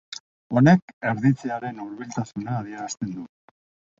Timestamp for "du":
3.19-3.27